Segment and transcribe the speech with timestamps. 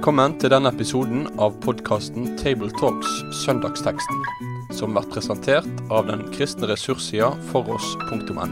[0.00, 4.22] Velkommen til denne episoden av podkasten Tabletalks Søndagsteksten,
[4.72, 8.46] som blir presentert av den kristne ressurssida foross.no.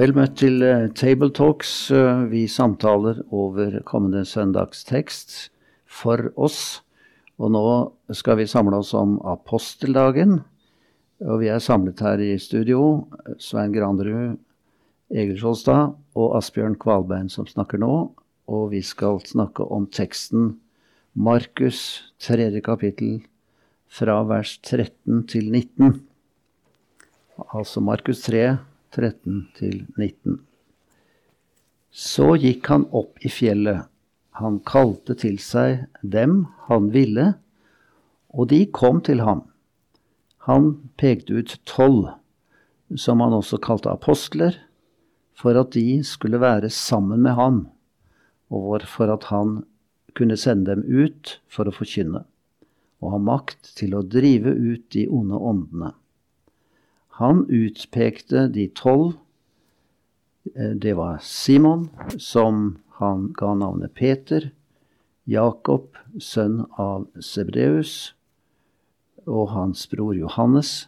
[0.00, 1.74] Vel møtt til uh, Tabletalks.
[1.92, 5.36] Uh, vi samtaler over kommende søndagstekst
[5.84, 6.80] for oss.
[7.36, 7.66] Og nå
[8.08, 10.38] skal vi samle oss om aposteldagen.
[11.28, 13.04] Og vi er samlet her i studio.
[13.36, 14.40] Svein Granderud,
[15.12, 17.96] Egil Skjolstad og Asbjørn Kvalbein som snakker nå
[18.50, 20.54] og vi skal snakke om teksten
[21.14, 23.22] Markus tredje kapittel
[23.88, 26.00] fra vers 13 til 19.
[27.54, 28.58] Altså Markus 3,
[28.92, 30.40] 13 til 19.
[31.94, 33.86] Så gikk han opp i fjellet.
[34.42, 37.36] Han kalte til seg dem han ville,
[38.34, 39.44] og de kom til ham.
[40.50, 42.10] Han pekte ut tolv,
[42.98, 44.58] som han også kalte apostler,
[45.38, 47.62] for at de skulle være sammen med ham
[48.52, 49.62] og for at han
[50.14, 52.24] kunne sende dem ut for å forkynne,
[53.02, 55.92] og ha makt til å drive ut de onde åndene.
[57.20, 59.14] Han utpekte de tolv.
[60.54, 64.50] Eh, det var Simon, som han ga navnet Peter,
[65.24, 68.14] Jakob, sønn av Sebreus,
[69.24, 70.86] og hans bror Johannes.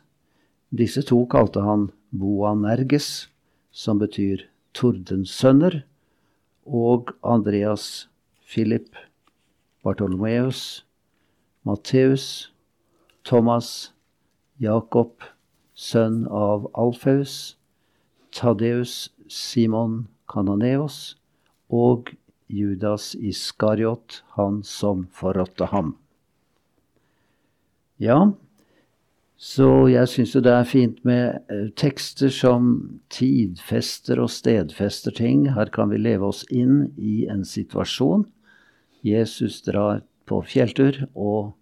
[0.71, 3.29] Disse to kalte han Boanerges,
[3.73, 4.45] som betyr
[4.77, 5.85] tordensønner
[6.67, 8.09] og Andreas,
[8.47, 8.97] Philip,
[9.83, 10.87] Bartolomeus,
[11.63, 12.53] Matteus,
[13.25, 13.95] Thomas,
[14.61, 15.23] Jakob,
[15.75, 17.57] sønn av Alfaus,
[18.33, 21.17] Tadeus, Simon Kananeos
[21.71, 22.13] og
[22.47, 25.97] Judas Iskariot, han som forrådte ham.
[27.99, 28.33] Ja,
[29.37, 32.71] så jeg syns jo det er fint med eh, tekster som
[33.13, 35.45] tidfester og stedfester ting.
[35.53, 38.25] Her kan vi leve oss inn i en situasjon.
[39.05, 41.53] Jesus drar på fjelltur, og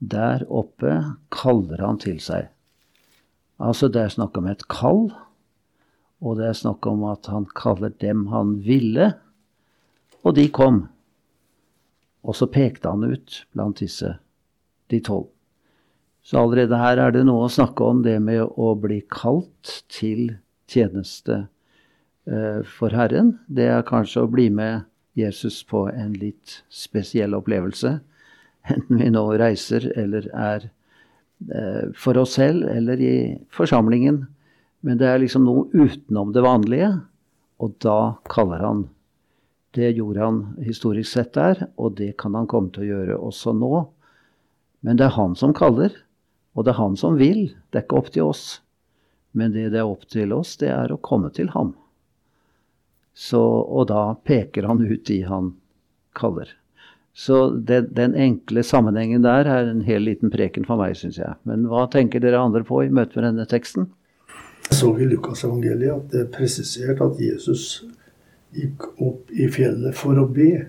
[0.00, 0.96] der oppe
[1.34, 2.48] kaller han til seg.
[3.60, 5.08] Altså, det er snakk om et kall,
[6.24, 9.12] og det er snakk om at han kaller dem han ville,
[10.24, 10.86] og de kom.
[12.24, 14.16] Og så pekte han ut blant disse
[14.88, 15.28] de tolv.
[16.28, 20.34] Så allerede her er det noe å snakke om det med å bli kalt til
[20.68, 21.38] tjeneste
[22.28, 23.38] eh, for Herren.
[23.48, 24.84] Det er kanskje å bli med
[25.16, 27.94] Jesus på en litt spesiell opplevelse.
[28.74, 33.14] Enten vi nå reiser eller er eh, for oss selv eller i
[33.48, 34.26] forsamlingen.
[34.84, 36.90] Men det er liksom noe utenom det vanlige,
[37.56, 38.82] og da kaller han.
[39.72, 43.56] Det gjorde han historisk sett der, og det kan han komme til å gjøre også
[43.56, 43.72] nå.
[44.84, 45.96] Men det er han som kaller.
[46.58, 48.46] Og det er han som vil, det er ikke opp til oss.
[49.38, 51.76] Men det det er opp til oss, det er å komme til ham.
[53.14, 55.52] Så, og da peker han ut de han
[56.18, 56.50] kaller.
[57.14, 61.34] Så det, den enkle sammenhengen der er en hel liten preken for meg, syns jeg.
[61.46, 63.88] Men hva tenker dere andre på i møte med denne teksten?
[64.68, 67.84] Jeg så i Lukasevangeliet at det er presisert at Jesus
[68.54, 70.68] gikk opp i fjellet for å be.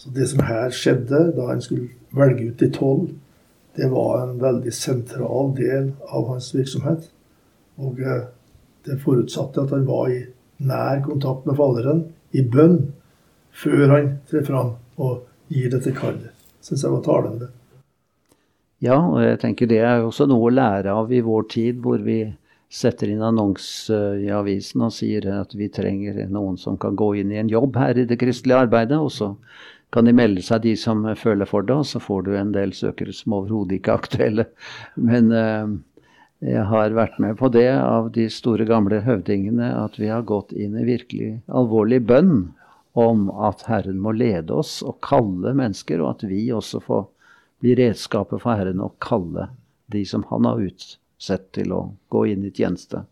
[0.00, 3.12] Så det som her skjedde da han skulle velge ut de tolv,
[3.76, 7.08] det var en veldig sentral del av hans virksomhet.
[7.80, 8.26] Og eh,
[8.86, 10.20] det forutsatte at han var i
[10.62, 12.92] nær kontakt med Faderen, i bønn,
[13.52, 16.30] før han trer fram og gir dette kallet.
[16.62, 17.50] Syns jeg var talende.
[18.82, 22.00] Ja, og jeg tenker det er også noe å lære av i vår tid, hvor
[22.02, 22.24] vi
[22.72, 27.34] setter inn annonse i avisen og sier at vi trenger noen som kan gå inn
[27.34, 28.96] i en jobb her i det kristelige arbeidet.
[28.96, 29.34] Og så
[29.92, 32.72] kan de melde seg, de som føler for det, og så får du en del
[32.76, 34.46] søkere som overhodet ikke er aktuelle.
[34.96, 35.74] Men eh,
[36.42, 40.50] jeg har vært med på det av de store, gamle høvdingene, at vi har gått
[40.56, 42.34] inn i virkelig alvorlig bønn
[42.98, 47.06] om at Herren må lede oss og kalle mennesker, og at vi også får
[47.62, 49.52] bli redskapet for Herren å kalle
[49.92, 53.04] de som han har utsett til å gå inn i tjeneste.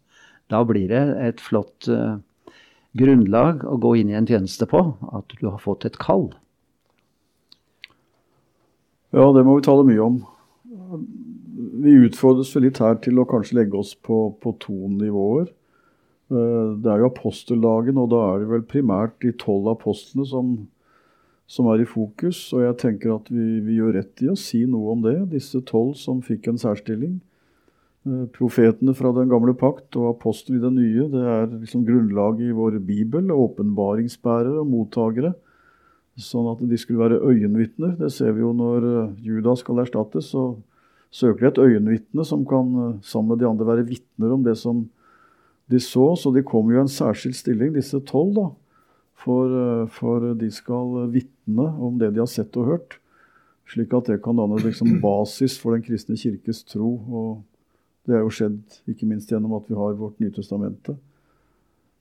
[0.51, 2.19] Da blir det et flott uh,
[2.99, 4.83] grunnlag å gå inn i en tjeneste på,
[5.15, 6.33] at du har fått et kall.
[9.11, 10.19] Ja, det må vi tale mye om.
[11.83, 15.49] Vi utfordres litt her til å kanskje legge oss på, på to nivåer.
[16.31, 20.53] Eh, det er jo aposteldagen, og da er det vel primært de tolv apostlene som,
[21.51, 22.45] som, er i fokus.
[22.55, 25.59] Og jeg tenker at vi, vi, gjør rett i å si noe om det, disse
[25.67, 27.19] tolv som fikk en særstilling.
[28.07, 32.47] Eh, profetene fra den gamle pakt og apostel i den nye, det er liksom grunnlaget
[32.47, 33.35] i vår bibel.
[33.35, 35.35] Åpenbaringsbærere og mottakere
[36.23, 37.97] sånn at de skulle være øyenvitner.
[37.99, 40.55] Det ser vi jo når eh, Judas skal erstattes, så
[41.11, 44.57] søker de et øyenvitne som kan eh, sammen med de andre være vitner om det
[44.61, 44.85] som
[45.71, 46.13] de så.
[46.17, 48.49] Så de kommer jo i en særskilt stilling, disse tolv, da,
[49.21, 52.99] For, eh, for de skal vitne om det de har sett og hørt.
[53.71, 56.97] Slik at det kan danne liksom basis for Den kristne kirkes tro.
[57.11, 57.43] Og
[58.09, 60.97] det er jo skjedd ikke minst gjennom at vi har vårt Nytestamentet.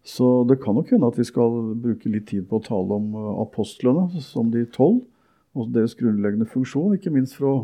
[0.09, 3.11] Så det kan nok hende at vi skal bruke litt tid på å tale om
[3.13, 5.03] eh, apostlene som de tolv,
[5.57, 7.57] og deres grunnleggende funksjon, ikke minst for å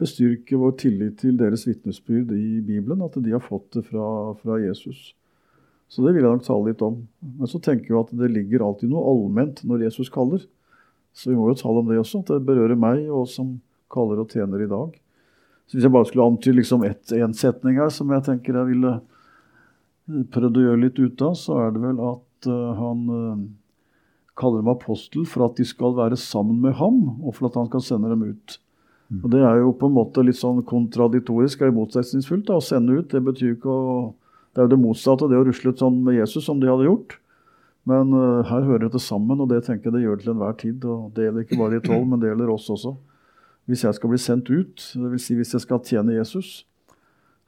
[0.00, 4.06] bestyrke vår tillit til deres vitnesbyrd i Bibelen, at de har fått det fra,
[4.40, 5.10] fra Jesus.
[5.90, 7.00] Så det vil jeg nok tale litt om.
[7.20, 10.44] Men så tenker jeg at det ligger alltid noe allment når Jesus kaller.
[11.12, 13.56] Så vi må jo tale om det også, at det berører meg og oss som
[13.90, 14.94] kaller og tjener i dag.
[15.66, 18.94] Så Hvis jeg bare skulle antyde liksom en setning her som jeg tenker jeg ville
[20.08, 23.44] prøvd å gjøre litt ut av, så er det vel at uh, han uh,
[24.40, 27.70] kaller dem apostel for at de skal være sammen med ham, og for at han
[27.72, 28.58] kan sende dem ut.
[29.10, 29.20] Mm.
[29.24, 32.46] Og Det er jo på en måte litt sånn kontradiktorisk eller motsetningsfullt.
[32.48, 34.14] da, Å sende ut det betyr ikke å
[34.50, 36.88] Det er jo det motsatte, det å rusle ut sånn med Jesus som de hadde
[36.88, 37.12] gjort.
[37.86, 40.84] Men uh, her hører det sammen, og det tenker jeg det gjør til enhver tid.
[40.84, 42.96] og Det gjelder ikke bare de tolv, men det gjelder oss også
[43.70, 45.22] hvis jeg skal bli sendt ut, dvs.
[45.22, 46.64] Si hvis jeg skal tjene Jesus,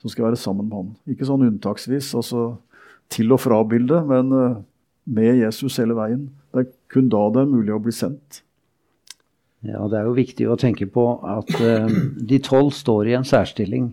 [0.02, 0.92] så skal være sammen med han.
[1.14, 2.52] Ikke sånn unntaksvis, altså
[3.12, 4.60] til og fra-bildet, men eh,
[5.14, 6.26] med Jesus hele veien.
[6.52, 8.42] Det er kun da det er mulig å bli sendt.
[9.62, 11.86] Ja, Det er jo viktig å tenke på at uh,
[12.18, 13.92] de tolv står i en særstilling.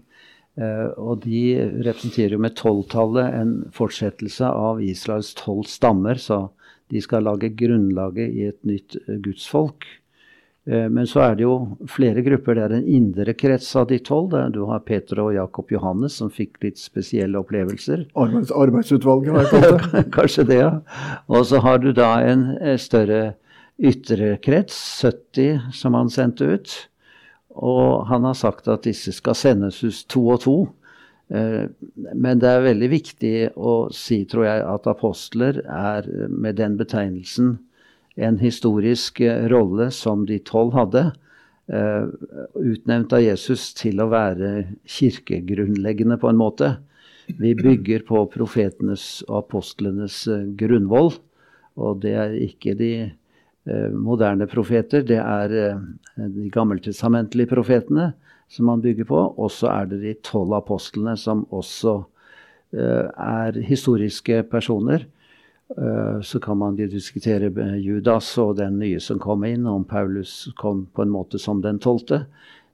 [0.57, 6.17] Uh, og de representerer jo med tolvtallet en fortsettelse av Israels tolv stammer.
[6.17, 6.47] Så
[6.89, 9.85] de skal lage grunnlaget i et nytt gudsfolk.
[10.67, 11.55] Eh, men så er det jo
[11.89, 12.57] flere grupper.
[12.57, 14.35] Det er en indre krets av de tolv.
[14.53, 18.07] Du har Peter og Jakob Johannes, som fikk litt spesielle opplevelser.
[18.19, 20.05] Arbeids, arbeidsutvalget, har jeg kalt det.
[20.17, 20.73] Kanskje det, ja.
[21.31, 23.21] Og så har du da en eh, større
[23.79, 24.75] ytre krets,
[25.05, 26.75] 70, som han sendte ut.
[27.59, 30.57] Og han har sagt at disse skal sendes ut to og to.
[31.31, 36.77] Eh, men det er veldig viktig å si, tror jeg, at apostler er med den
[36.79, 37.57] betegnelsen
[38.19, 41.09] en historisk eh, rolle som de tolv hadde.
[41.69, 42.09] Uh,
[42.57, 46.69] utnevnt av Jesus til å være kirkegrunnleggende, på en måte.
[47.37, 51.11] Vi bygger på profetenes og apostlenes uh, grunnvoll.
[51.77, 52.91] Og det er ikke de
[53.93, 55.51] moderne profeter, det er
[56.17, 58.07] de gammeltestamentlige profetene
[58.49, 59.19] som man bygger på.
[59.37, 61.93] Og så er det de tolv apostlene, som også
[62.73, 65.18] er historiske personer Eh,
[66.23, 71.05] så kan man diskutere Judas og den nye som kom inn, om Paulus kom på
[71.05, 72.23] en måte som den tolvte.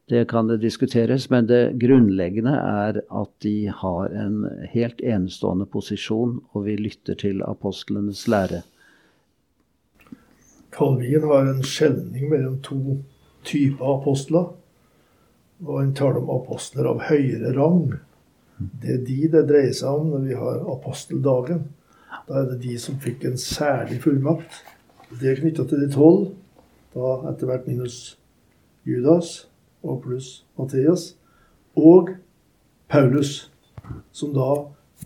[0.08, 6.38] Det kan det diskuteres, men det grunnleggende er at de har en helt enestående posisjon,
[6.54, 8.62] og vi lytter til apostlenes lære.
[10.76, 13.00] Kalvin har en skjelning mellom to
[13.48, 14.52] typer apostler.
[15.64, 17.96] Og han taler om apostler av høyere rang.
[18.60, 21.64] Det er de det dreier seg om når vi har aposteldagen.
[22.28, 24.64] Da er det de som fikk en særlig fullmakt.
[25.20, 26.30] Det er knytta til de tolv,
[26.96, 28.18] da etter hvert minus
[28.86, 29.48] Judas
[29.84, 31.14] og pluss Matteus.
[31.76, 32.10] Og
[32.90, 33.52] Paulus,
[34.12, 34.50] som da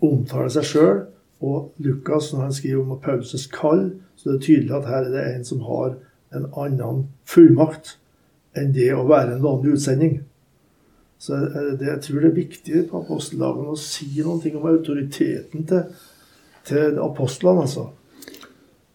[0.02, 1.00] omtaler seg sjøl.
[1.40, 3.86] Og Lukas, når han skriver om Paulus' kall,
[4.16, 5.94] så det er tydelig at her er det en som har
[6.36, 7.96] en annen fullmakt
[8.56, 10.18] enn det å være en vanlig utsending.
[11.20, 15.82] Så det, jeg tror det er viktig på aposteldagen å si noe om autoriteten til
[16.68, 17.88] til apostlene, altså.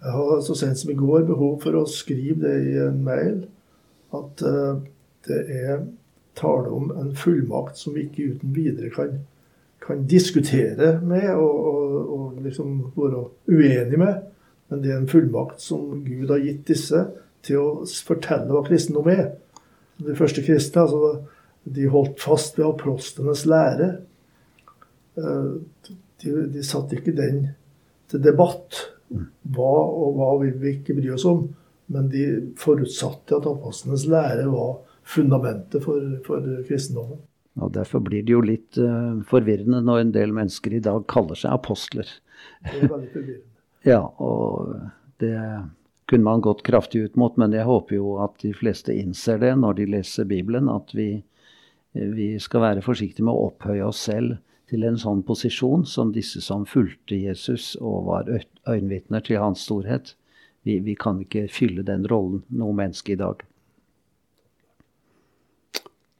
[0.06, 3.40] Jeg har så sent som i går behov for å skrive det i en mail
[4.13, 4.78] at uh,
[5.25, 5.80] det er
[6.38, 9.16] tale om en fullmakt som vi ikke uten videre kan,
[9.82, 14.22] kan diskutere med og, og, og, liksom være uenig med.
[14.70, 17.01] Men det er en fullmakt som Gud har gitt disse
[17.46, 19.28] til å fortelle hva kristendom er.
[20.01, 21.16] De første kristne altså,
[21.63, 23.90] de holdt fast ved apostlenes lære.
[26.25, 27.46] De, de satte ikke den
[28.12, 28.82] til debatt.
[29.55, 31.46] Hva og hva vil vi ikke bry oss om?
[31.94, 32.25] Men de
[32.58, 37.22] forutsatte at apostlenes lære var fundamentet for, for kristendommen.
[37.62, 41.38] Og Derfor blir det jo litt uh, forvirrende når en del mennesker i dag kaller
[41.39, 42.10] seg apostler.
[42.65, 43.51] Det er veldig forvirrende.
[43.94, 44.74] ja, og
[45.24, 45.38] det
[46.10, 49.53] kunne man gått kraftig ut mot, men jeg håper jo at de fleste innser det
[49.62, 51.24] når de leser Bibelen, at vi,
[51.94, 54.36] vi skal være forsiktige med å opphøye oss selv
[54.70, 58.30] til en sånn posisjon som disse som fulgte Jesus og var
[58.68, 60.16] øyenvitner til hans storhet.
[60.66, 63.44] Vi, vi kan ikke fylle den rollen, noe menneske i dag.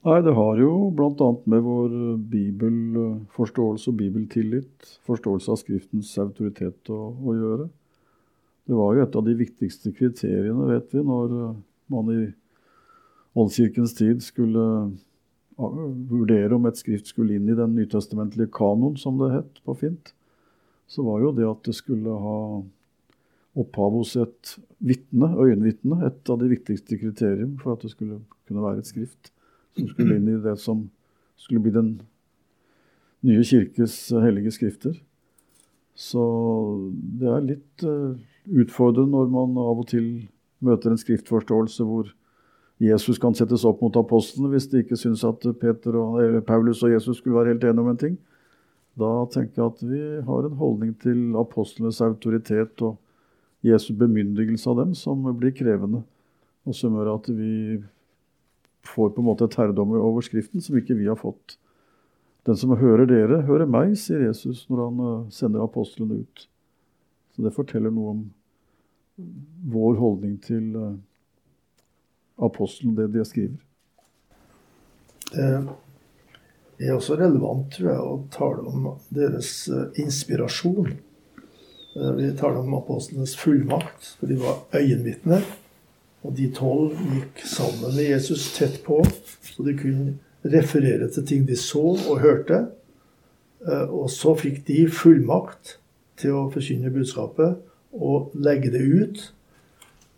[0.06, 1.30] Nei, det har jo bl.a.
[1.50, 1.94] med vår
[2.30, 7.66] bibelforståelse og bibeltillit, forståelse av Skriftens autoritet å, å, gjøre.
[8.70, 11.34] Det var jo et av de viktigste kriteriene, vet vi, når
[11.90, 12.22] man i
[13.36, 14.68] Åndskirkens tid skulle
[15.58, 20.12] vurdere om et skrift skulle inn i den nytestamentlige kanon, som det het på fint,
[20.88, 22.40] så var jo det at det skulle ha
[23.56, 28.66] opphav hos et vitne, øyenvitne, et av de viktigste kriterium for at det skulle kunne
[28.66, 29.32] være et skrift
[29.76, 30.86] som skulle inn i det som
[31.40, 31.90] skulle bli den
[33.26, 34.96] nye kirkes hellige skrifter.
[35.96, 36.22] Så
[36.92, 38.16] det er litt uh,
[38.52, 40.10] utfordrende når man av og til
[40.66, 42.12] møter en skriftforståelse hvor
[42.82, 46.18] Jesus kan settes opp mot apostlene hvis de ikke syns at og,
[46.48, 48.18] Paulus og Jesus skulle være helt enige om en ting.
[49.00, 52.98] Da tenker jeg at vi har en holdning til apostlenes autoritet og
[53.66, 56.04] Jesu bemyndigelse av dem som blir krevende,
[56.68, 57.82] og som gjør at vi
[58.86, 61.58] får på en måte et herredom over Skriften som ikke vi har fått.
[62.46, 66.46] Den som hører dere, hører meg, sier Jesus når han eh, sender apostlene ut.
[67.34, 68.22] Så det forteller noe om
[69.72, 70.94] vår holdning til uh,
[72.38, 73.58] apostelen, det de skriver.
[76.76, 80.90] Det er også relevant, tror jeg, å tale om deres uh, inspirasjon.
[81.96, 85.46] Uh, vi taler om apostlenes fullmakt, for de var øyenvitner.
[86.26, 89.00] Og de tolv gikk sammen med Jesus tett på,
[89.46, 92.66] så de kunne referere til ting de så og hørte.
[93.66, 95.76] Og så fikk de fullmakt
[96.22, 97.62] til å forkynne budskapet
[97.94, 99.22] og legge det ut.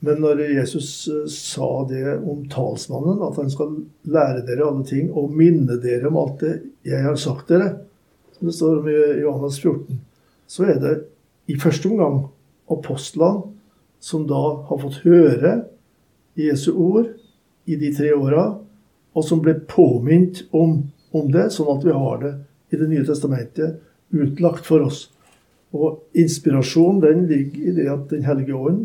[0.05, 3.73] Men når Jesus eh, sa det om talsmannen, at han skal
[4.05, 6.55] lære dere alle ting og minne dere om alt det
[6.87, 7.71] jeg har sagt dere,
[8.37, 10.01] som det står om i Johannes 14,
[10.47, 10.95] så er det
[11.49, 12.27] i første omgang
[12.71, 13.53] apostlene
[14.03, 15.53] som da har fått høre
[16.37, 17.09] Jesu ord
[17.65, 18.51] i de tre åra,
[19.17, 20.83] og som ble påminnet om,
[21.17, 22.33] om det, sånn at vi har det
[22.69, 23.79] i Det nye testamentet
[24.11, 25.07] utlagt for oss.
[25.73, 28.81] Og inspirasjonen den ligger i det at Den hellige ånd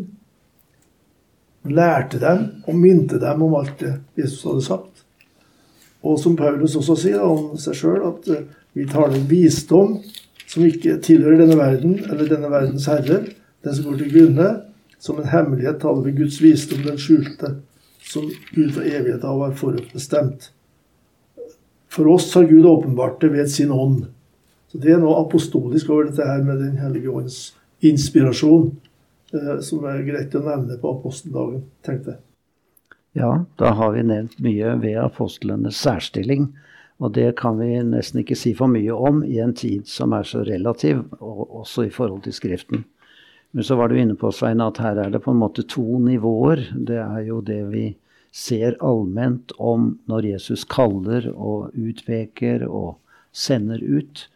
[1.69, 5.05] lærte dem og minte dem om alt det Jesus hadde sagt.
[6.03, 9.99] Og som Paulus også sier om seg sjøl, at eh, vi taler visdom
[10.49, 13.21] som ikke tilhører denne verden, eller denne verdens herre,
[13.63, 14.49] den som går til grunne.
[15.03, 17.57] Som en hemmelighet taler vi Guds visdom, den skjulte,
[18.07, 20.51] som Gud fra evighet av har forutbestemt.
[21.91, 24.05] For oss har Gud åpenbart det ved sin ånd.
[24.71, 27.53] Så Det er noe apostolisk over dette her med Den hellige ånds
[27.83, 28.71] inspirasjon,
[29.65, 32.21] som er greit å nevne på aposteldagen, tenkte jeg.
[33.13, 36.49] Ja, da har vi nevnt mye ved apostlenes særstilling.
[37.01, 40.25] Og det kan vi nesten ikke si for mye om i en tid som er
[40.29, 42.85] så relativ, og også i forhold til Skriften.
[43.53, 45.99] Men så var du inne på, Svein, at her er det på en måte to
[46.01, 46.63] nivåer.
[46.73, 47.85] Det er jo det vi
[48.33, 52.95] ser allment om når Jesus kaller og utpeker og
[53.33, 54.27] sender ut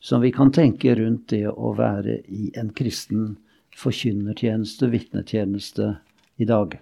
[0.00, 3.36] som vi kan tenke rundt det å være i en kristen
[3.78, 5.94] forkynnertjeneste, vitnetjeneste,
[6.40, 6.74] i dag.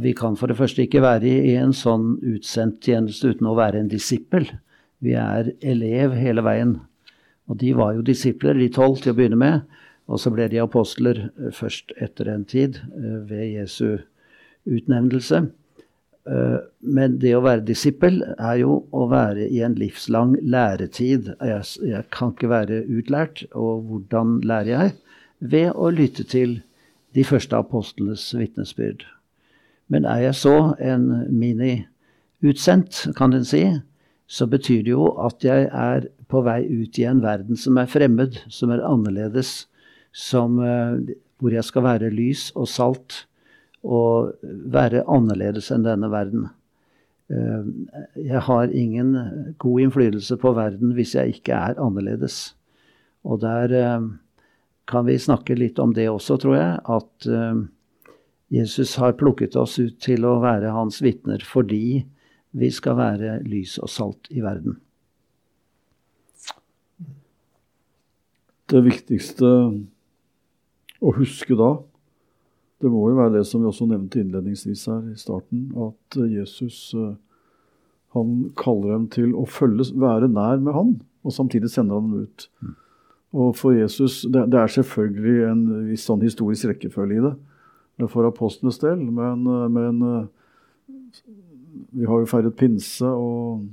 [0.00, 3.82] Vi kan for det første ikke være i en sånn utsendt tjeneste uten å være
[3.82, 4.46] en disippel.
[5.04, 6.78] Vi er elev hele veien.
[7.50, 9.64] Og de var jo disipler, de tolv til å begynne med.
[10.10, 14.00] Og så ble de apostler eh, først etter en tid, eh, ved Jesu
[14.70, 15.42] utnevnelse.
[16.30, 16.58] Eh,
[16.96, 21.32] men det å være disippel er jo å være i en livslang læretid.
[21.38, 24.98] Jeg, jeg, kan ikke være utlært, og hvordan lærer jeg?
[25.40, 26.60] Ved å lytte til
[27.16, 29.06] de første apostlenes vitnesbyrd.
[29.90, 33.64] Men er jeg så en mini-utsendt, kan en si,
[34.30, 37.90] så betyr det jo at jeg er på vei ut i en verden som er
[37.90, 39.66] fremmed, som er annerledes,
[40.12, 43.24] som, eh, hvor jeg skal være lys og salt
[43.82, 46.46] og være annerledes enn denne verden.
[47.30, 47.66] Eh,
[48.28, 52.54] jeg har ingen god innflytelse på verden hvis jeg ikke er annerledes.
[53.24, 53.74] Og der
[54.90, 56.78] kan vi snakke litt om det også, tror jeg.
[56.90, 57.62] At uh,
[58.50, 62.02] Jesus har plukket oss ut til å være hans vitner fordi
[62.50, 64.80] vi skal være lys og salt i verden.
[68.70, 69.46] Det viktigste
[71.00, 71.72] å huske da,
[72.80, 76.90] det må jo være det som vi også nevnte innledningsvis her i starten, at Jesus
[76.96, 77.14] eh,
[78.16, 82.24] han kaller dem til å følge, være nær med han, og samtidig sender han dem
[82.26, 82.46] ut.
[83.30, 88.24] Og for Jesus, det, det, er selvfølgelig en viss sånn historisk rekkefølge i det for
[88.26, 89.98] apostlenes del, men, men
[91.90, 93.66] vi har jo feiret pinse, og,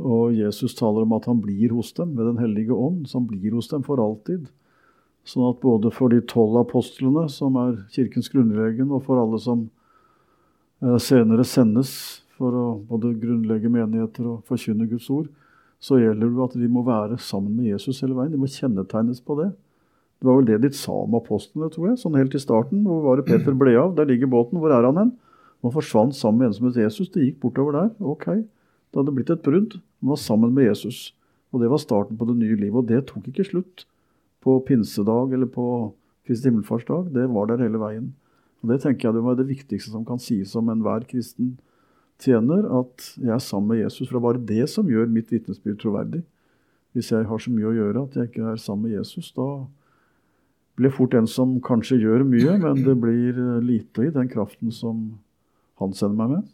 [0.00, 3.06] og, Jesus taler om at han blir hos dem med Den hellige ånd.
[3.08, 4.48] Så han blir hos dem for alltid.
[5.28, 9.66] Sånn at både for de tolv apostlene, som er kirkens grunnlegen, og for alle som
[10.82, 11.92] eh, senere sendes
[12.40, 15.28] for å både grunnlegge menigheter og forkynne Guds ord,
[15.80, 18.32] så gjelder det at de må være sammen med Jesus hele veien.
[18.34, 19.50] De må kjennetegnes på det.
[20.20, 22.00] Det var vel det de sa om apostlene, tror jeg.
[22.02, 22.82] Sånn helt i starten.
[22.84, 23.94] Hvor var det Peter ble av?
[23.96, 24.60] Der ligger båten.
[24.60, 25.14] Hvor er han hen?
[25.64, 27.08] Han forsvant sammen med en Jesus.
[27.08, 27.94] Det gikk bortover der.
[28.04, 28.26] Ok.
[28.44, 29.78] Det hadde blitt et brudd.
[30.02, 31.14] Han var sammen med Jesus.
[31.50, 32.76] Og det var starten på det nye livet.
[32.76, 33.86] Og det tok ikke slutt
[34.44, 35.66] på pinsedag eller på
[36.26, 38.12] Kristi himmelfartsdag, det var der hele veien.
[38.62, 41.56] Og Det tenker jeg det var det viktigste som kan sies om enhver kristen
[42.22, 44.06] tjener, at jeg er sammen med Jesus.
[44.06, 46.22] For det er bare det som gjør mitt vitnesbyrd troverdig.
[46.92, 49.48] Hvis jeg har så mye å gjøre at jeg ikke er sammen med Jesus, da
[50.76, 54.72] blir jeg fort en som kanskje gjør mye, men det blir lite i den kraften
[54.74, 55.04] som
[55.80, 56.48] han sender meg med.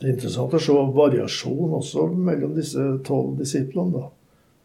[0.00, 3.92] Det er interessant å se variasjon også mellom disse tolv disiplene.
[3.92, 4.08] da.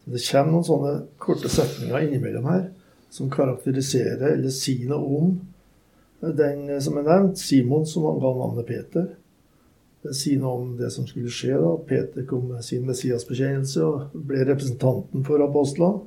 [0.06, 2.64] Det kommer noen sånne korte setninger innimellom her
[3.12, 5.36] som karakteriserer eller sier noe om
[6.36, 9.10] den som er nevnt, Simon, som han ga navnet Peter.
[10.14, 11.56] Sier noe om det som skulle skje.
[11.58, 11.72] da.
[11.88, 16.04] Peter kom med sin Messias-bekjennelse og ble representanten for apostlene.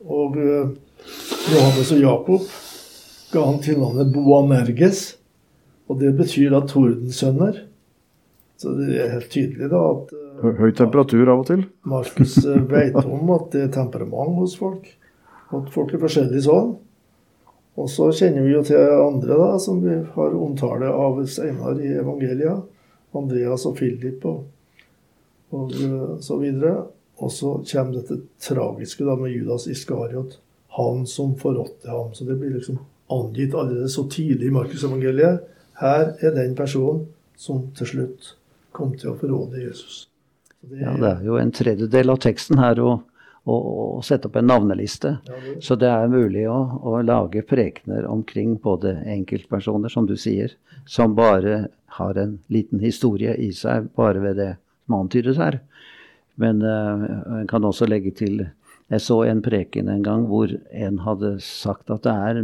[0.00, 0.70] Og eh,
[1.52, 2.46] Johannes og Jakob
[3.32, 5.02] ga han tilnavnet Boanerges.
[5.90, 7.64] Og det betyr da tordensønner.
[8.60, 10.26] Så det er helt tydelig da at eh,
[10.60, 11.66] Høy temperatur av og til?
[11.88, 14.86] Markus eh, vet om at det er temperament hos folk.
[15.50, 16.74] At folk er forskjellige sånn.
[17.80, 21.94] Og så kjenner vi jo til andre da, som vi har omtale av senere i
[22.00, 22.66] evangeliet.
[23.16, 24.44] Andreas og Philip og,
[25.56, 26.74] og eh, så videre.
[27.20, 30.38] Og så kommer dette tragiske da med Judas Iskariot.
[30.76, 32.12] Han som forrådte ham.
[32.14, 32.78] Så det blir liksom
[33.10, 35.40] angitt allerede så tidlig i Markusevangeliet.
[35.80, 38.34] Her er den personen som til slutt
[38.76, 40.04] kom til å forråde Jesus.
[40.60, 42.98] Det, ja, det er jo en tredjedel av teksten her å,
[43.48, 45.14] å sette opp en navneliste.
[45.64, 50.52] Så det er mulig å, å, lage prekener omkring både enkeltpersoner, som du sier,
[50.86, 54.50] som bare har en liten historie i seg, bare ved det
[54.84, 55.60] som antydes her.
[56.40, 58.46] Men uh, en kan også legge til
[58.90, 62.40] Jeg så en preken en gang hvor en hadde sagt at det er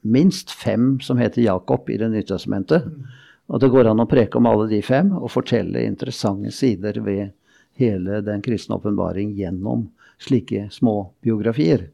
[0.00, 2.86] minst fem som heter Jakob i Det nye testamentet.
[2.86, 3.10] Mm.
[3.50, 7.34] Og det går an å preke om alle de fem og fortelle interessante sider ved
[7.80, 9.88] hele den kristne åpenbaring gjennom
[10.20, 11.88] slike små biografier.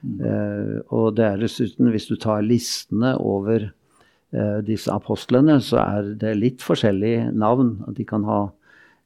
[0.00, 0.20] Mm.
[0.20, 6.14] Uh, og det er dessuten, hvis du tar listene over uh, disse apostlene, så er
[6.20, 7.76] det litt forskjellige navn.
[7.96, 8.40] De kan ha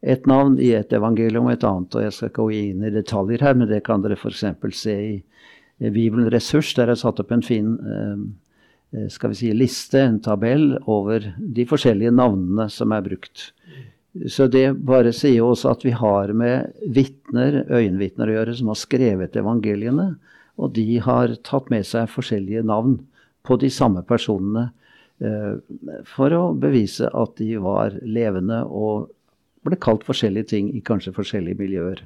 [0.05, 1.97] ett navn i et evangelium og et annet.
[1.97, 4.45] Og jeg skal ikke gå inn i detaljer her, men det kan dere f.eks.
[4.77, 5.19] se i,
[5.81, 6.75] i Bibelen Ressurs.
[6.77, 8.19] Der er satt opp en fin uh,
[8.95, 13.51] Eh, skal vi si, liste, en tabell, over de forskjellige navnene som er brukt.
[14.31, 18.79] Så det bare sier også at vi har med vitner, øyenvitner å gjøre, som har
[18.79, 20.13] skrevet evangeliene.
[20.55, 23.01] Og de har tatt med seg forskjellige navn
[23.45, 24.69] på de samme personene
[25.19, 25.57] eh,
[26.07, 29.11] for å bevise at de var levende og
[29.67, 32.05] ble kalt forskjellige ting i kanskje forskjellige miljøer.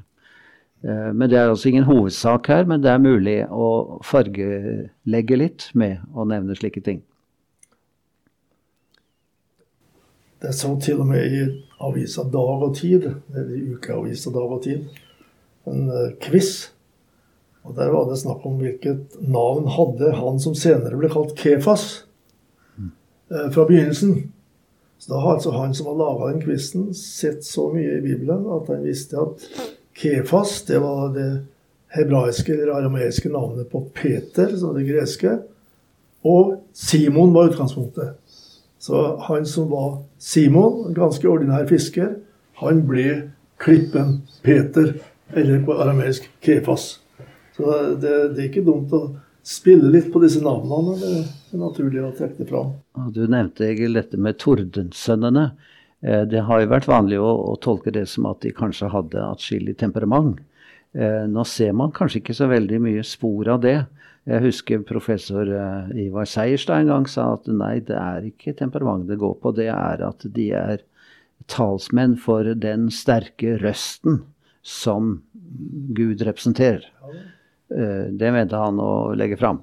[0.82, 5.68] Eh, men Det er altså ingen hovedsak her, men det er mulig å fargelegge litt
[5.74, 7.02] med å nevne slike ting.
[10.42, 11.44] Det så til og med i
[11.82, 14.84] avisa Dag og Tid, eller i ukeavisa Dag og Tid,
[15.66, 16.70] en uh, quiz.
[17.66, 21.88] Og Der var det snakk om hvilket navn hadde han som senere ble kalt Kefas
[22.78, 24.30] uh, fra begynnelsen.
[24.98, 28.46] Så Da har altså han som har laga den quizen, sett så mye i Bibelen
[28.54, 29.44] at han visste at
[29.98, 31.30] Kefas, det var det
[31.94, 35.38] hebraiske eller arameiske navnet på Peter, som det greske.
[36.26, 38.18] Og Simon var utgangspunktet.
[38.78, 42.16] Så han som var Simon, ganske ordinær fisker,
[42.62, 43.08] han ble
[43.58, 44.94] klippen Peter,
[45.34, 46.98] eller på arameisk Kefas.
[47.56, 49.02] Så det, det, er ikke dumt å
[49.42, 50.94] spille litt på disse navnene.
[51.00, 52.76] Det er naturlig å trekke det fram.
[53.14, 55.50] Du nevnte Egil dette med Tordensønnene.
[56.00, 59.24] Eh, det har jo vært vanlig å, å, tolke det som at de kanskje hadde
[59.26, 60.38] atskillig temperament.
[60.94, 63.80] Eh, nå ser man kanskje ikke så veldig mye spor av det.
[64.28, 69.08] Jeg husker professor eh, Ivar Seierstad en gang sa at nei, det er ikke temperament
[69.08, 70.84] det går på, det er at de er
[71.48, 74.20] talsmenn for den sterke røsten
[74.66, 75.22] som
[75.96, 76.84] Gud representerer.
[77.68, 79.62] Det mente han å legge fram.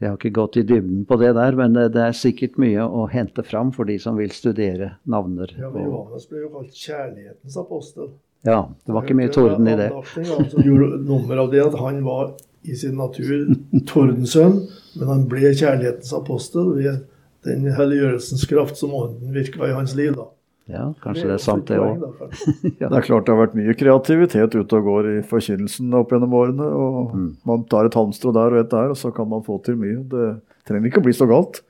[0.00, 2.80] Jeg har ikke gått i dybden på det der, men det, det, er sikkert mye
[2.80, 5.52] å hente fram for de som vil studere navner.
[5.60, 8.14] Ja, men Johannes ble jo kalt kjærlighetens apostel.
[8.48, 9.90] Ja, det var ikke mye torden i det.
[9.92, 13.54] Han gjorde nummer av det at han var i sin natur
[13.88, 14.60] tordensønn,
[14.98, 17.06] men han ble kjærlighetens apostel ved
[17.46, 20.12] den helliggjørelsens kraft som ånden virka i hans liv.
[20.18, 20.28] da.
[20.70, 22.04] Ja, kanskje det er sant, det òg.
[22.82, 22.90] ja.
[22.90, 26.36] Det er klart det har vært mye kreativitet ute og går i forkynnelsen opp gjennom
[26.36, 26.68] årene.
[26.68, 27.26] og mm.
[27.48, 29.98] Man tar et halmstrå der og et der, og så kan man få til mye.
[30.12, 30.28] Det
[30.68, 31.62] trenger ikke å bli så galt.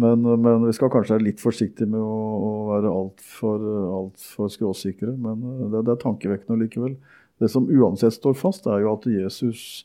[0.00, 3.66] Men, men vi skal kanskje være litt forsiktige med å, å være altfor
[3.98, 5.12] alt for skråsikre.
[5.12, 6.94] Men det, det er tankevekkende likevel.
[7.42, 9.82] Det som uansett står fast, er jo at Jesus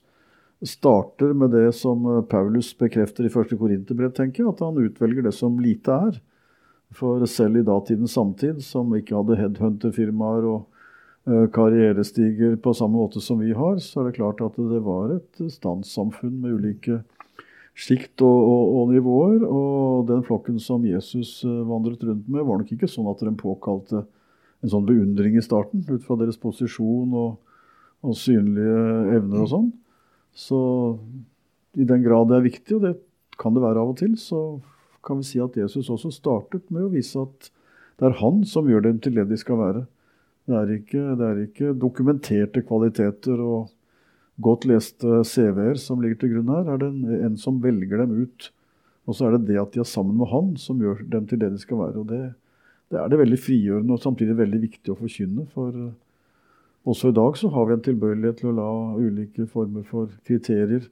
[0.66, 4.54] starter med det som Paulus bekrefter i første Korinterbrev, tenker jeg.
[4.56, 6.18] At han utvelger det som lite er.
[6.96, 10.64] For selv i datidens samtid, som ikke hadde headhunter-firmaer og
[11.28, 15.18] uh, karrierestiger på samme måte som vi har, så er det klart at det var
[15.18, 17.02] et standssamfunn med ulike
[17.78, 19.44] sjikt og, og, og, nivåer.
[19.46, 23.38] Og den flokken som Jesus eh, vandret rundt med, var nok ikke sånn at den
[23.38, 24.08] påkalte
[24.66, 27.36] en sånn beundring i starten, ut fra deres posisjon og,
[28.02, 28.80] og synlige
[29.20, 29.68] evner og sånn.
[30.36, 30.60] Så
[31.78, 32.96] i den grad det er viktig, og det
[33.38, 34.60] kan det være av og til, så
[35.06, 37.52] kan vi si at Jesus også startet med å vise at
[37.98, 39.86] det er han som gjør dem til det de skal være.
[40.48, 43.72] Det er ikke, det er ikke dokumenterte kvaliteter og
[44.44, 46.70] godt leste CV-er som ligger til grunn her.
[46.72, 48.52] Er det en, en, som velger dem ut.
[49.08, 51.42] Og så er det det at de er sammen med han, som gjør dem til
[51.42, 52.04] det de skal være.
[52.04, 52.22] Og det,
[52.94, 55.48] det er det veldig frigjørende og samtidig veldig viktig å forkynne.
[55.56, 55.74] For
[56.88, 60.88] også i dag så har vi en tilbøyelighet til å la ulike former for kriterier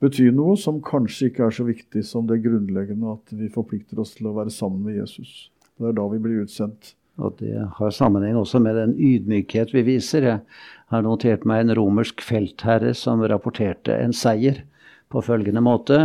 [0.00, 4.14] bety noe som kanskje ikke er så viktig som det grunnleggende at vi forplikter oss
[4.16, 5.50] til å være sammen med Jesus.
[5.76, 6.94] Det er da vi blir utsendt.
[7.20, 10.24] Og det har sammenheng også med den ydmykhet vi viser.
[10.24, 10.40] Jeg
[10.92, 14.62] har notert meg en romersk feltherre som rapporterte en seier
[15.12, 15.98] på følgende måte.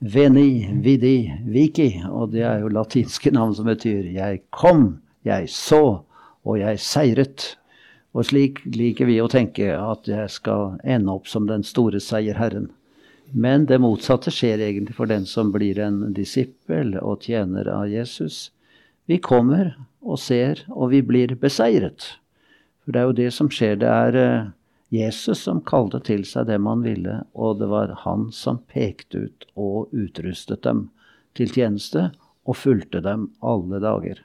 [0.00, 1.94] Veni, vidi, vici.
[2.10, 6.04] Og det er jo latinske navn som betyr 'jeg kom, jeg så,
[6.44, 7.56] og jeg seiret'.
[8.10, 12.70] Og slik liker vi å tenke at jeg skal ende opp som den store seierherren.
[13.30, 18.48] Men det motsatte skjer egentlig for den som blir en disippel og tjener av Jesus.
[19.06, 22.16] Vi kommer og ser, og vi blir beseiret.
[22.82, 23.76] For det er jo det som skjer.
[23.78, 24.48] Det er eh,
[24.90, 29.46] Jesus som kalte til seg dem han ville, og det var han som pekte ut
[29.54, 30.88] og utrustet dem
[31.38, 32.08] til tjeneste
[32.48, 34.24] og fulgte dem alle dager.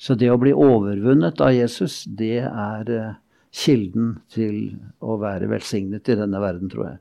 [0.00, 3.16] Så det å bli overvunnet av Jesus, det er eh,
[3.52, 7.00] kilden til å være velsignet i denne verden, tror jeg.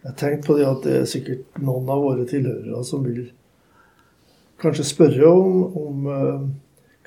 [0.00, 3.28] Jeg har tenkt på det at det er sikkert noen av våre tilhørere som vil
[4.62, 6.44] kanskje spørre om, om uh,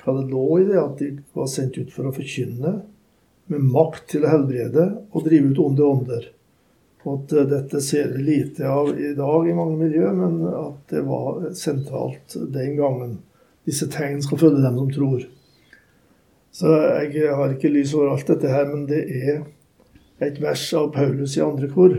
[0.00, 2.74] hva det lå i det at de var sendt ut for å forkynne
[3.50, 6.28] med makt til å helbrede og drive ut onde ånder.
[7.04, 10.92] Og at uh, dette ser vi lite av i dag i mange miljøer, men at
[10.92, 13.18] det var sentralt den gangen.
[13.70, 15.24] Disse tegn skal følge dem som tror.
[16.50, 16.74] Så
[17.06, 19.44] jeg har ikke lys over alt dette her, men det er
[20.26, 21.94] et vers av Paulus i andre kor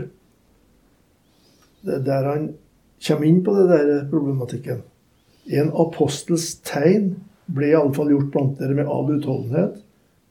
[1.82, 2.44] Det er der han
[3.02, 4.84] kommer inn på det der problematikken.
[5.50, 7.16] En apostels tegn
[7.50, 9.80] ble iallfall gjort blant dere med all utholdenhet.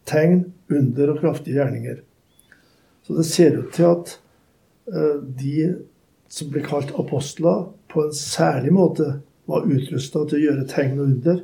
[0.07, 1.97] Tegn, under og kraftige gjerninger.
[3.03, 4.13] Så det ser ut til at
[4.87, 5.55] uh, de
[6.31, 9.09] som ble kalt apostler, på en særlig måte
[9.51, 11.41] var utrusta til å gjøre tegn og under.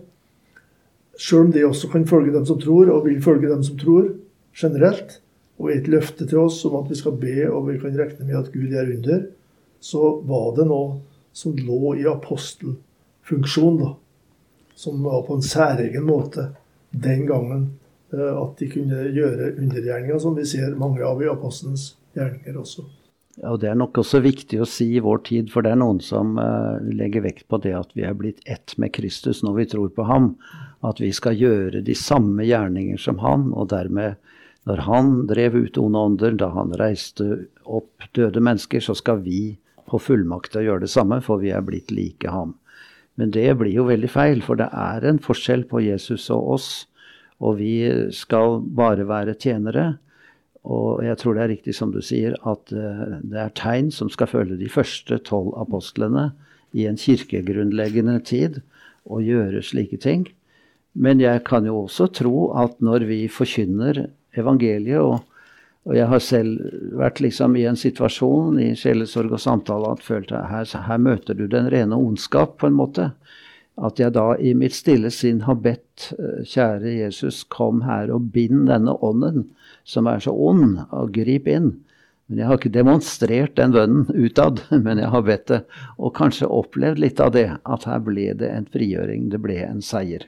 [1.17, 4.12] Sjøl om det også kan følge dem som tror, og vil følge dem som tror
[4.58, 5.20] generelt,
[5.58, 8.28] og er et løfte til oss om at vi skal be og vi kan regne
[8.28, 9.24] med at Gud gjør under,
[9.82, 11.00] så var det noe
[11.38, 13.93] som lå i apostelfunksjon, da.
[14.78, 16.52] Som var på en særegen måte
[16.91, 17.63] den gangen
[18.13, 22.86] eh, at de kunne gjøre undergjerninger, som vi ser mange av i apostelens gjerninger også.
[23.45, 26.00] Og Det er nok også viktig å si i vår tid, for det er noen
[26.02, 29.65] som uh, legger vekt på det at vi er blitt ett med Kristus når vi
[29.73, 30.32] tror på ham.
[30.82, 34.17] At vi skal gjøre de samme gjerninger som han, og dermed
[34.67, 39.60] når han drev ut onde ånder, da han reiste opp døde mennesker, så skal vi
[39.88, 42.58] få fullmakt til å gjøre det samme, for vi er blitt like ham.
[43.17, 46.69] Men det blir jo veldig feil, for det er en forskjell på Jesus og oss.
[47.39, 47.73] Og vi
[48.13, 49.97] skal bare være tjenere.
[50.67, 54.12] Og jeg tror det er riktig som du sier, at eh, det er tegn som
[54.12, 56.32] skal følge de første tolv apostlene
[56.75, 58.60] i en kirkegrunnleggende tid,
[59.08, 60.25] og gjøre slike ting.
[60.91, 65.21] Men jeg kan jo også tro at når vi forkynner evangeliet og
[65.88, 66.63] og jeg har selv
[66.99, 71.45] vært liksom i en situasjon i sjelesorg og samtale at følte her, her møter du
[71.47, 73.06] den rene ondskap, på en måte.
[73.77, 78.31] At jeg da i mitt stille sinn har bedt eh, kjære Jesus, kom her og
[78.33, 79.51] bind denne ånden
[79.87, 81.75] som er så ond, og grip inn.
[82.27, 85.61] Men jeg har ikke demonstrert den bønnen utad, men jeg har bedt det.
[85.97, 89.83] Og kanskje opplevd litt av det, at her ble det en frigjøring, det ble en
[89.85, 90.27] seier.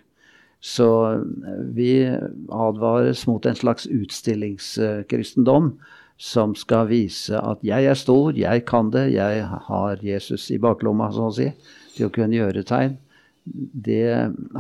[0.64, 5.74] Så eh, vi advares mot en slags utstillingskristendom
[6.20, 11.08] som skal vise at jeg er stor, jeg kan det, jeg har Jesus i baklomma,
[11.16, 11.48] så å si,
[11.96, 12.98] til å kunne gjøre tegn.
[13.50, 14.04] Det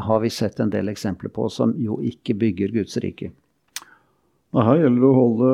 [0.08, 3.32] har vi sett en del eksempler på som jo ikke bygger Guds rike.
[4.58, 5.50] Her gjelder det å holde,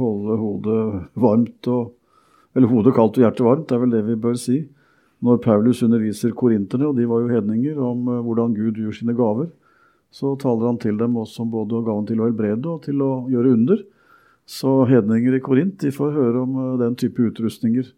[0.00, 0.80] holde hodet
[1.14, 1.92] varmt og
[2.56, 4.54] Eller hodet kaldt og hjertet varmt, det er vel det vi bør si.
[5.20, 9.12] Når Paulus underviser korinterne, og de var jo hedninger, om eh, hvordan Gud gjør sine
[9.12, 9.50] gaver,
[10.08, 13.10] så taler han til dem også om både gaven til å helbrede og til å
[13.28, 13.82] gjøre under.
[14.46, 17.88] Så hedninger i Korint de får høre om uh, den type utrustninger.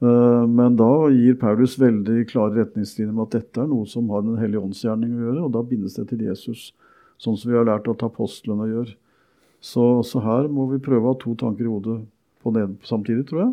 [0.00, 4.22] Uh, men da gir Paulus veldig klare retningslinjer om at dette er noe som har
[4.24, 6.70] Den hellige åndsgjerning å gjøre, og da bindes det til Jesus.
[7.20, 8.94] Sånn som vi har lært at apostlene gjør.
[9.60, 11.98] Så, så her må vi prøve å ha to tanker i hodet
[12.40, 13.52] på ned samtidig, tror jeg.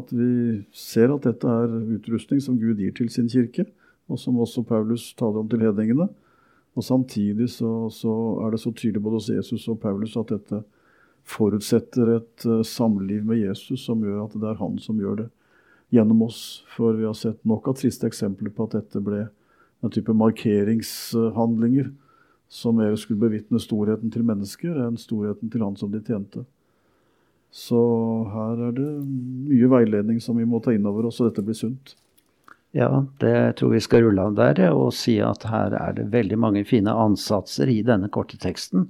[0.00, 0.32] At vi
[0.76, 3.64] ser at dette er utrustning som Gud gir til sin kirke,
[4.10, 6.10] og som også Paulus taler om til hedningene.
[6.76, 8.12] Og samtidig så, så,
[8.44, 10.60] er det så tydelig både hos Jesus og Paulus at dette
[11.26, 15.28] forutsetter et uh, samliv med Jesus som gjør at det er han som gjør det
[15.90, 16.62] gjennom oss.
[16.76, 19.26] For vi har sett nok av triste eksempler på at dette ble
[19.80, 21.90] en type markeringshandlinger
[22.50, 26.42] som mer skulle bevitne storheten til mennesker enn storheten til han som de tjente.
[27.50, 27.78] Så
[28.30, 28.88] her er det
[29.50, 31.94] mye veiledning som vi må ta inn over oss, og dette blir sunt.
[32.74, 36.38] Ja, det tror vi skal rulle av der og si at her er det veldig
[36.38, 38.86] mange fine ansatser i denne korte teksten.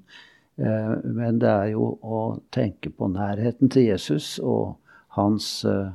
[0.61, 2.21] Eh, men det er jo å
[2.53, 4.77] tenke på nærheten til Jesus og
[5.17, 5.95] hans eh,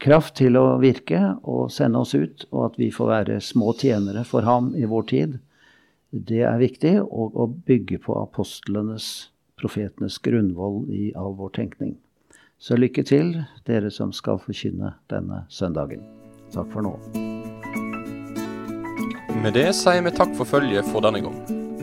[0.00, 4.24] kraft til å virke og sende oss ut, og at vi får være små tjenere
[4.28, 5.38] for ham i vår tid.
[6.10, 9.30] Det er viktig, og å bygge på apostlenes,
[9.60, 11.96] profetenes grunnvoll i all vår tenkning.
[12.58, 13.34] Så lykke til,
[13.68, 16.02] dere som skal forkynne denne søndagen.
[16.54, 16.96] Takk for nå.
[19.38, 21.38] Med det sier vi takk for følget for denne gang.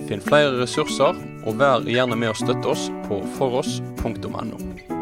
[0.10, 4.95] Finn flere ressurser, og vær gjerne med å støtte oss på foross.no.